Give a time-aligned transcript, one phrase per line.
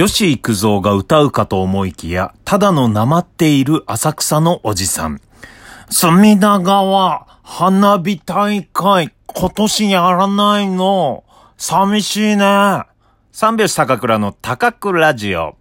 [0.00, 5.20] 吉幾三が歌うかと思いきや、ただのなまっている浅草のおじさん。
[5.90, 11.24] 隅田川花火大会、今年やらないの。
[11.58, 12.84] 寂しいね。
[13.30, 15.59] 三拍子高倉の高倉ラジオ。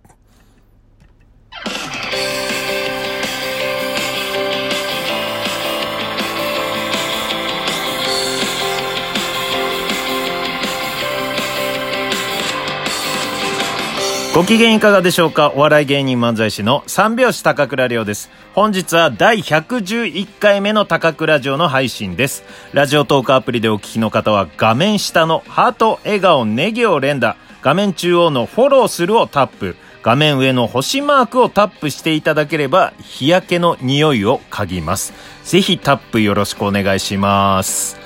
[14.39, 15.51] ご機嫌いかがでしょうか？
[15.53, 18.29] お笑い芸人漫才師の三拍子高倉涼です。
[18.53, 22.45] 本日は第111回目の高倉城の配信です。
[22.71, 35.13] ラジオトークアプリでお聞きの方は画面下のハート、笑顔、ネギを連打、画面中央のフォローするをタップ、画面上の星マークをタップしていただければ日焼けの匂いを嗅ぎます。
[35.43, 37.99] ぜひタップよろしくお願いします。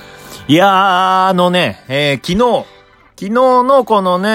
[0.48, 2.73] いやー、あのね、えー、昨日、
[3.16, 4.28] 昨日のこのね、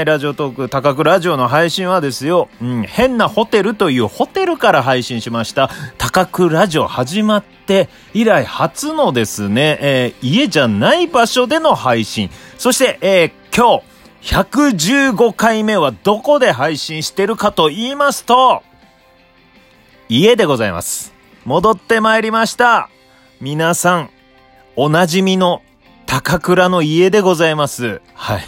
[0.00, 12.28] えーラジオトーク、高倉ラジオの配信はですよ、うん、変なホテルというホテルから配信しました、高倉ラジオ始まって以来初のですね、えー、家じゃない場所での配信。
[12.58, 13.84] そして、えー、今
[14.22, 18.64] 日、115回目はどこで配信してるかと言いますと、
[20.08, 21.14] 家でございます。
[21.44, 22.90] 戻ってまいりました。
[23.40, 24.10] 皆さん、
[24.74, 25.62] おなじみの
[26.06, 28.00] 高倉の家でございます。
[28.14, 28.40] はい。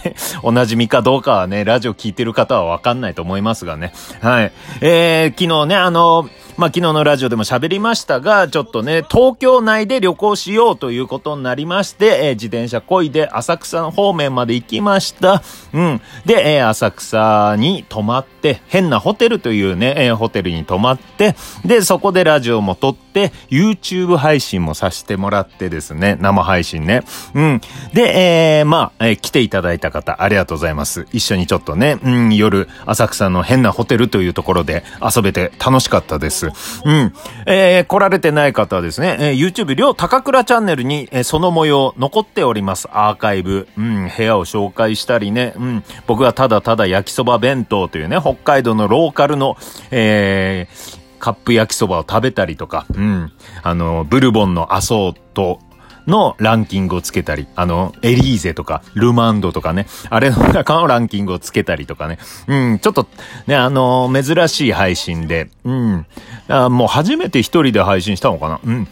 [0.42, 3.92] お馴染みかどうかはね、ラジオ聞いてる方はわかんないと思いますがね。
[4.20, 4.53] はい。
[4.81, 15.42] えー、昨日ね、あの、まあ、昨日のラジオでも喋りましたが、ちょっとね、東京内で旅行しようということになりまして、えー、自転車こいで浅草の方面まで行きました。
[15.73, 16.01] うん。
[16.27, 23.08] で、えー、浅草に泊まって、変なホテルというね、えー、ホテルに泊まって、で、そこでラジオも撮って、
[23.50, 27.02] YouTube 配信もさせてもらってですね、生配信ね。
[27.34, 27.61] うん。
[27.92, 31.06] で、えー、まあ、えー、来ていただいた方、ありがとうございます。
[31.12, 36.46] 一緒にちょっとね、うん、夜、浅草の変なホテルというところで遊べて楽しかったです。。
[36.46, 37.12] うん。
[37.46, 42.89] えー、来られてない方はですね、えー、YouTube 両高倉チャンネルに、えー、その模様残っております。
[42.92, 43.68] アーカイブ。
[43.77, 49.57] うん、部屋を紹介したりね、うん、僕がただただ焼きそば弁当というね、北海道のローカルの、
[49.90, 53.33] えー、カップ焼きそばを食べたりとか、うん。
[53.62, 55.61] あの、ブルボンのアソート
[56.06, 63.07] のランキングをつけたり、あの、エリーゼとか、ルマンドとかね、あれの中のランキングをつけたりとかね、うん、ちょっと、
[63.46, 66.07] ね、あの、珍しい配信で、うん、
[66.48, 68.89] あもう初めて一人で配信したのかな、うん。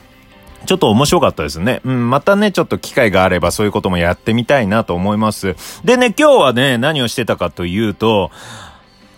[0.67, 1.81] ちょっと面白かったですね。
[1.85, 5.57] うん、またね、ちょっと機会があればそういうこともやってみたいなと思います。
[5.85, 8.31] でね、今日はね、何をしてたかというと、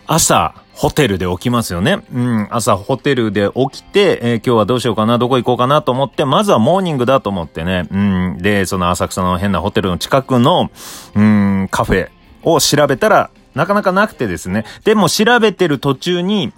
[0.06, 2.04] 朝、ホテルで起きますよね。
[2.14, 2.48] うん。
[2.50, 7.88] 朝ホテルで起きて、えー、今日はどうしようかな、どこ行こうかなと思って、まずはモーニングだと思ってね。
[7.90, 8.38] うん。
[8.38, 10.70] で、その浅草の変なホテルの近くの、
[11.16, 12.10] うん、カフェ
[12.44, 14.64] を調べたら、なかなかなくてですね。
[14.84, 16.52] でも調べてる途中に、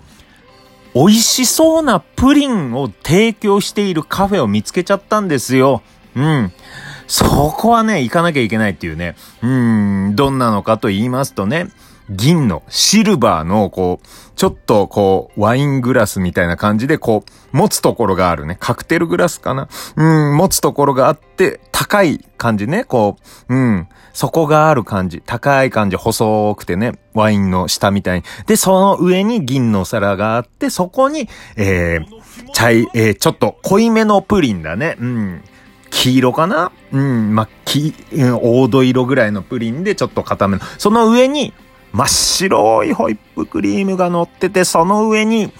[0.94, 5.80] 美味しそうなプリンを提供しているカフェを見つけちゃったんですよ。
[6.14, 6.52] うん。
[7.06, 9.16] そこはね、行かなきゃいけないっていうね。
[9.40, 11.68] うん、どんなのかと言いますとね、
[12.10, 18.56] 銀の、シルバーの、こう、ちょっと、こう、ワイングラスみたいな感じで、こう、持つところがあるね。
[18.58, 22.84] カクテルグラスかなうん、持つところがあって、高い感じね。
[22.84, 23.16] こ
[23.48, 25.22] う、うん、底がある感じ。
[25.24, 26.98] 高い感じ、細くてね。
[27.14, 28.24] ワインの下みたいに。
[28.46, 34.96] で、その上に銀の皿があって、そこに、えー、茶い、えー、ちょっと濃いめのプリンだね。
[35.00, 35.44] うん。
[35.90, 40.62] 黄色かなうん、ま、黄、黄土色ぐらいのプリンでちょっと固めの。
[40.78, 41.52] その上に、
[41.92, 45.52] 真っ白いホイップクリームが乗ってて、その上に、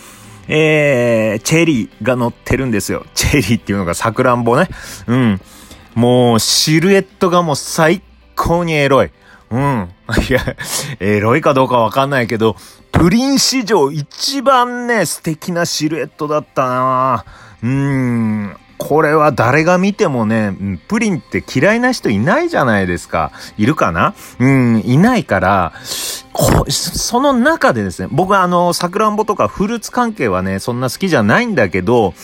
[0.48, 3.04] えー、チェリーが乗ってるんですよ。
[3.14, 4.68] チェリーっていうのがサクランボね。
[5.06, 5.40] うん。
[5.94, 8.02] もう、シルエットがもう最
[8.36, 9.10] 高にエロい。
[9.50, 9.88] うん。
[10.28, 10.56] いや、
[11.00, 12.56] エロいかどうかわかんないけど、
[12.92, 17.24] プリン史上一番ね、素敵なシルエットだったな
[17.62, 18.56] うん。
[18.82, 20.56] これは誰が見てもね、
[20.88, 23.30] プリンって嫌いな人いないじゃないですか。
[23.58, 24.14] いるかな？
[24.40, 25.72] うん、いないから、
[26.68, 32.14] その中でですね、僕はあの、桜んぼとかフルーツ関係はね、そんな好きじゃないんだけど、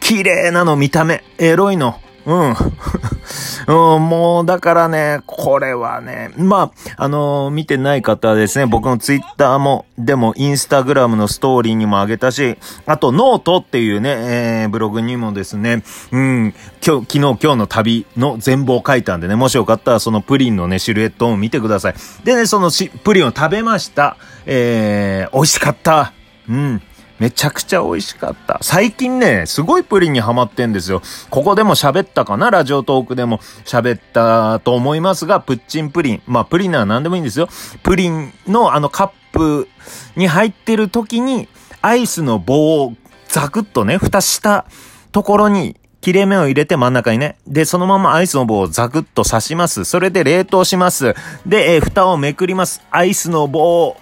[0.00, 2.54] 綺麗なの見た目、エロいの、うん。
[3.66, 15.82] うん、もう、だからね、これはね、まあ、あのー、見てない方はですね、僕のツイッターも、でも、インスタグラムのストーリーにもあげたし、あと、ノートっていうね、えー、ブログにもですね、
[16.12, 16.54] うん、
[16.84, 21.94] 今日、昨日、今日の旅の全貌を書いたんでね、もしよかったら、そのプリンのね、シルエットを見てください。
[22.24, 24.16] でね、そのし、プリンを食べました。
[24.46, 26.12] えー、美味しかった。
[26.48, 26.82] うん。
[27.18, 28.58] めちゃくちゃ美味しかった。
[28.62, 31.02] 最近ね、すごいプリンにハマってんですよ。
[31.30, 32.50] ここでも喋ったかな？
[32.50, 36.22] ラジオトークでも喋ったと思いますが、プッチンプリン。
[36.26, 37.48] まあ、プリンなら何でもいいんですよ。
[37.82, 39.68] プリンのあのカップ
[40.16, 41.48] に入ってる時に、
[41.80, 42.94] アイスの棒を
[43.28, 44.66] ザクッとね、蓋した
[45.12, 47.36] ところに切れ目を入れて真ん中にね。
[47.46, 49.84] で、そのままアイスの棒をザクッと刺します。
[49.84, 51.14] それで冷凍します。
[51.46, 52.82] で、えー、蓋をめくります。
[52.90, 53.96] アイスの棒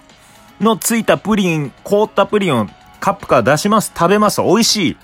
[0.59, 2.67] のついたプリン、凍ったプリンを
[3.01, 3.91] カップから出します。
[3.93, 4.41] 食べます。
[4.41, 4.97] 美味しい。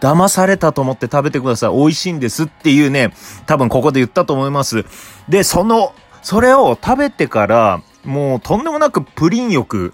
[0.00, 1.76] 騙されたと思って食べてください。
[1.76, 3.12] 美味しいんですっていうね、
[3.44, 4.86] 多分ここで言ったと思います。
[5.28, 5.92] で、その、
[6.22, 9.92] それを食べてから、もうとんでもなくプリン欲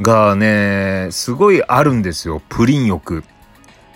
[0.00, 2.40] がね、すごいあるんですよ。
[2.48, 3.22] プリン欲。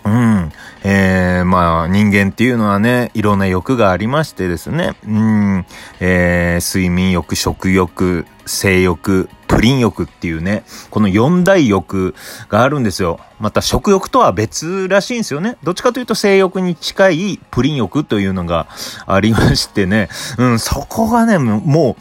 [0.05, 0.51] うん。
[0.83, 4.95] えー、まあ、人間っていうのはね、いろんな欲がありましてですね。
[5.05, 5.65] うん。
[5.99, 12.15] えー、睡眠欲、食欲、性欲、プリン欲っていうね、この四大欲
[12.49, 13.19] があるんですよ。
[13.39, 15.57] また食欲とは別らしいんですよね。
[15.63, 18.67] どっちかというと性欲に近いプリン欲というのが
[19.05, 20.09] ありましてね。
[20.39, 21.95] うん、そこがね、も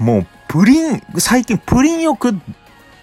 [0.00, 2.32] う、もう、プリン、最近プリン欲、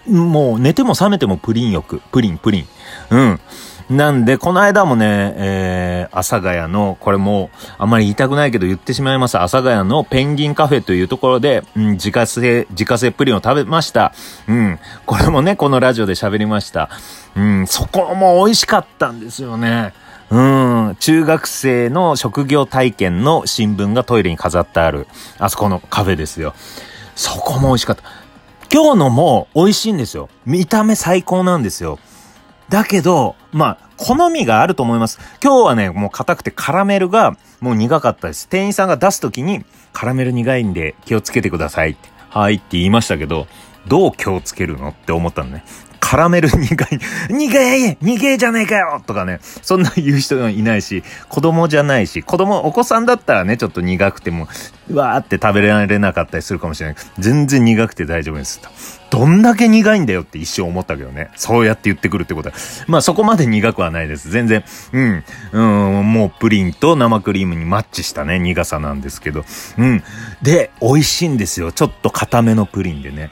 [0.06, 2.66] もう寝ても覚めてもプリン欲、プリン、プリン。
[3.10, 3.40] うん。
[3.90, 9.36] なんで、この間もね、えー、阿佐ヶ谷の、これもあんまり言いたくないけど言ってしまいます。
[9.36, 14.12] 阿佐ヶ谷のペンギンカフェというところで、うん、自家製、自家製プリンを食べました。
[14.46, 14.78] うん。
[15.06, 16.88] これもね、このラジオで喋りました。
[17.34, 19.92] うん、そこも美味しかったんですよね。
[20.30, 25.08] うん、中学生の職業体験の新聞がトイレに飾ってある、
[25.38, 26.54] あそこのカフェですよ。
[27.16, 28.02] そこも美味しかった。
[28.72, 30.28] 今日のも美味しいんですよ。
[30.46, 31.98] 見た目最高なんですよ。
[32.70, 35.18] だけど、まあ、好みがあると思います。
[35.42, 38.48] 今日はね、もう硬くてカラメルがもう苦かったです。
[38.48, 42.08] 店員さんが出すときに、カラメル苦いんで気をつけてくださいって。
[42.30, 43.48] はいって言いましたけど、
[43.88, 45.64] どう気をつけるのって思ったのね。
[46.10, 46.98] カラメル苦い、
[47.30, 54.48] 苦い苦いじゃねえかよとかね、そんな言う人いないし、子供じゃないし、子供、お子さんだったらね、ちょっと苦くても、
[54.92, 56.96] わーって食べられなかったりするかもしれない。
[57.20, 58.60] 全然苦くて大丈夫です。
[59.10, 61.30] どんだけ苦いんだよって一生思ったけどね。
[61.36, 62.56] そうやって言ってくるってことは。
[62.88, 64.30] まあそこまで苦くはないです。
[64.30, 64.64] 全然。
[64.92, 65.24] うん。
[65.52, 69.44] うん、もうプリンと生クリームにマッチしたね、苦さなんですけど。
[69.78, 70.02] うん。
[70.42, 71.70] で、美味しいんですよ。
[71.70, 73.30] ちょっと固めのプリンでね。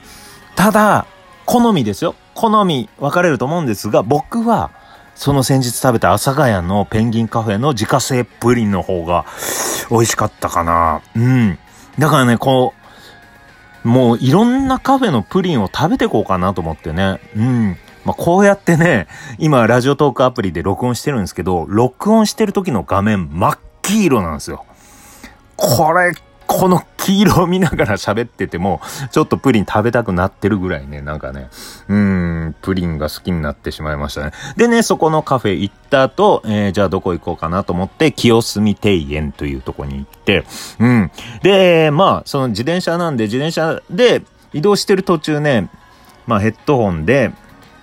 [0.54, 1.06] ただ、
[1.44, 2.14] 好みですよ。
[2.38, 4.70] 好み分かれると思うんですが、僕は、
[5.16, 9.26] その先日食べた阿佐ヶ谷のペンギンカフェの自家製プリンの方が
[9.90, 11.02] 美味しかったかな。
[11.16, 11.58] うん。
[11.98, 12.74] だからね、こ
[13.84, 17.18] う、もういろんなカフェのプリンを食べてこうかなと思ってね。
[17.34, 17.76] うん。
[18.04, 19.08] まあ、こうやってね、
[19.38, 24.64] 今ラジオトークアプリで録音してるんですけど、録音してる時の画面真っ黄色なんですよ。
[25.56, 26.12] これ
[26.48, 28.80] この黄色を見ながら喋ってても、
[29.12, 31.50] ちょっとプリン食べたくなってるぐらいね、なんかね、
[31.88, 34.32] うーん、プリンが好きになってしまいましたね。
[34.56, 40.46] でね、そこのカフェ行った後、えー、じゃあどこ行こうかなと思って、清澄庭園というとこに行って、
[40.80, 41.10] うん。
[41.42, 44.22] で、まあ、その自転車なんで、自転車で
[44.54, 45.68] 移動してる途中ね、
[46.26, 47.30] まあヘッドホンで、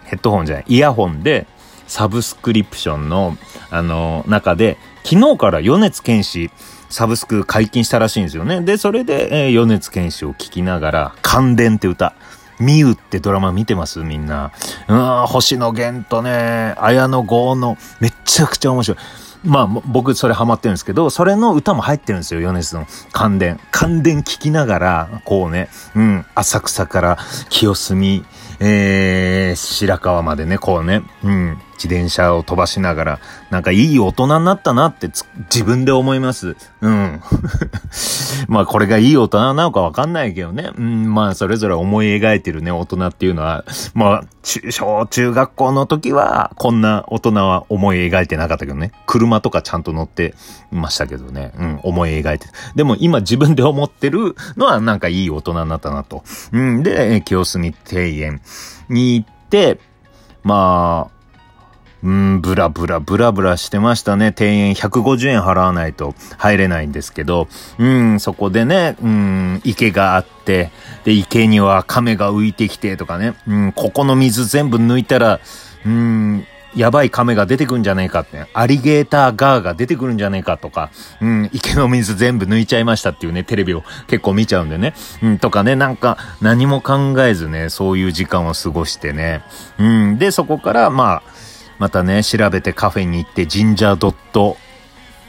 [0.05, 1.45] ヘッドホンじゃない、イヤホンで、
[1.87, 3.37] サブスクリプションの、
[3.69, 6.49] あの、中で、昨日から米津玄師、
[6.95, 8.61] サブスク解禁したらしいんですよね。
[8.61, 12.13] で、それで、えー、米津玄師を聴きながら、感電って歌。
[12.57, 13.99] ミウってドラマ見てます？
[13.99, 14.53] みんな。
[14.87, 18.97] うん、星野源とね、綾野剛の、めちゃくちゃ面白い。
[19.43, 22.87] まあ、僕それハマってるんですけど、それの歌も入ってるんですよ、米津の。
[23.11, 23.59] 感電。
[23.71, 27.17] 感電聞きながら、こうね、うん、浅草から
[27.49, 28.23] 清澄、
[28.59, 33.19] えー、白川までね、こうね、うん、自転車を飛ばしながら、
[33.49, 35.09] なんかいい大人になったなって
[35.53, 36.55] 自分で思います。
[36.81, 37.21] うん。
[38.47, 40.71] まあこれがいい大人なのかわかんないけどね。
[40.75, 48.91] うん、まあそれぞれ思い描いてるね、大人っていうのは、まあ、中、小中学校の時は、こんな大人は思い描いてなかったけどね。
[49.05, 50.33] 車とかちゃんと乗って
[50.71, 51.51] ましたけどね。
[51.57, 52.47] うん、思い描いて。
[52.75, 56.23] でも今自分で思ってるのはなんかいい大人になったなと。
[56.51, 58.41] うん、で、清澄庭園
[58.89, 59.79] に行って、
[60.43, 61.15] まあ、
[62.05, 64.33] うん、ブラブラブラブラしてましたね。
[64.37, 67.47] 庭園150円払わないと入れないんですけど、
[67.79, 70.69] うん、そこでね、うん、池があって、
[71.03, 75.39] で、池には亀が浮いてきてとかね、うん、ここの水全部抜いたら、
[75.83, 76.45] うん、
[76.75, 80.91] やばい亀が出てくんじゃねえかって、アリゲーターガーが出てくるんじゃねえかとか、
[81.21, 89.43] うん、池の水全部抜いちゃいましたっていうね、テレビを結構見ちゃうんでね、うん、とかね、なんか何も考えずね、そういう時間を過ごしてね、
[89.79, 91.23] うん、で、そこから、まあ、
[91.79, 94.57] またね、調べてカフェに行って、ジンジャードット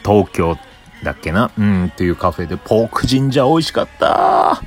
[0.05, 0.57] 東京
[1.03, 1.51] だっけな？
[1.59, 4.63] うん、っていうカフェで、ポークジンジャー美味しかった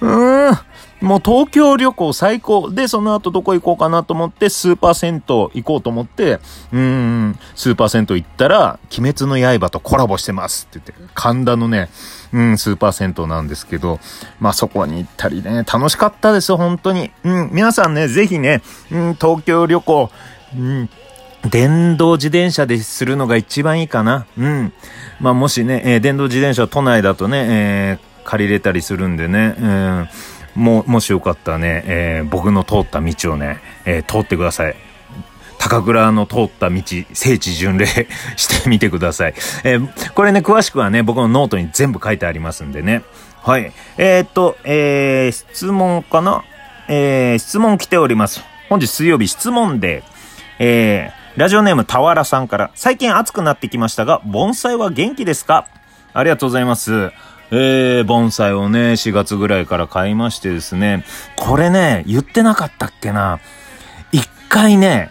[0.00, 0.54] うん。
[1.02, 2.70] もう東京旅行最高。
[2.70, 6.34] で、その後どこ行こうかなと思って、スーパー銭湯行こうと思って、
[6.72, 11.90] うーん、スーパー銭湯行ったら、鬼滅の刃とコラボしてますって言って、神田のね、
[12.32, 14.00] うん、スーパー銭湯なんですけど、
[14.40, 17.10] まあそこに行ったりね、楽しかったです本当に。
[17.24, 20.10] うん、皆さんね、ぜひね、うん、東京旅行、
[20.56, 20.88] うん、
[21.50, 24.26] 電動自転車でするのが一番いいかな。
[24.38, 24.72] うん。
[25.20, 30.08] まあもしね、えー、電動自転車都内だとね、えー、借りれたりするんでね、うん。
[30.54, 34.76] も、もしよかったらね、えー、僕の通った道をね、えー、通ってください。
[35.58, 36.82] 高倉の通った道、
[37.12, 37.86] 聖地巡礼
[38.36, 39.34] してみてください。
[39.62, 43.02] えー、これね、詳しくはね、僕のノートに全部書いてありますんでね。
[43.42, 43.72] はい。
[43.96, 46.42] えー、っと、えー、質問かな？
[46.88, 48.42] えー、質問来ております。
[48.68, 50.02] 本日水曜日質問で、
[50.58, 55.66] えー、ラジオネームたわらさんから、最近暑くなってきましたが、盆栽は元気ですか？
[56.12, 57.12] ありがとうございます。
[57.54, 61.04] えー、盆栽をね、4月ぐらいから買いましてですね、
[61.36, 63.40] これね、言ってなかったっけな。
[64.10, 65.10] 一回ね、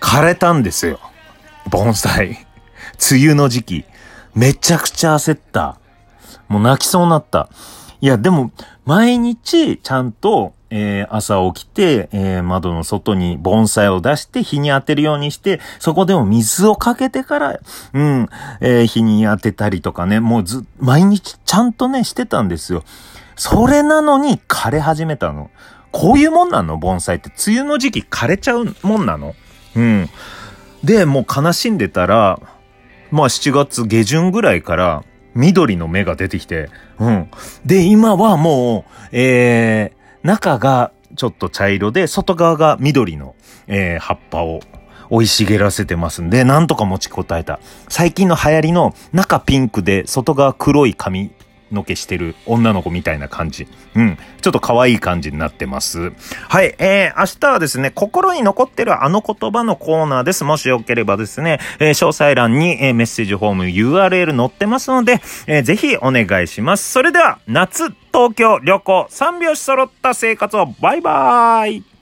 [0.00, 0.98] 枯れたんですよ。
[1.68, 2.46] 盆栽。
[3.10, 3.84] 梅雨の時期。
[4.34, 5.76] めちゃくちゃ焦った。
[6.48, 7.50] もう泣きそうになった。
[8.00, 8.50] いや、でも、
[8.86, 17.60] 毎日、ちゃんと、えー、朝起きて、えー、窓の外に盆栽を出して日に当てるようにして、そこでも水をかけてから、
[17.92, 18.28] うん、
[18.60, 22.82] えー、日に当てたりとかね、もうず、毎日ちゃんとね、してたんですよ。
[23.36, 25.48] それなのに枯れ始めたの。
[25.92, 26.76] こういうもんなの？
[26.76, 27.30] 盆栽って。
[27.46, 29.36] 梅雨の時期枯れちゃうもんなの？
[29.76, 30.08] うん。
[30.82, 32.40] で、もう悲しんでたら、
[33.12, 35.04] まあ7月下旬ぐらいから
[35.36, 37.30] 緑の芽が出てきて、うん。
[37.64, 44.60] で、今はもう、えー、中がちょっと茶色で、外側が緑の、えー、葉っぱを
[45.10, 47.60] 生い茂らせてますんで、なんとか持ちこたえた。
[47.88, 51.30] 最近の流行りの中ピンクで外側黒い髪
[51.72, 53.66] のけしてる女の子みたいな感じ。
[53.94, 54.18] うん。
[54.40, 56.12] ちょっと可愛い感じになってます。
[56.48, 56.74] はい。
[56.78, 60.44] えー、明日はですね、心に残ってるあの言葉のコーナーです。
[60.44, 66.90] もしよければですね、えー、詳細欄に、えー、メッセージフォーム URL 載ってますので、えー、ぜひお願いします。
[66.90, 71.93] それでは、夏、東京、旅行、三拍子揃った生活をバイバーイ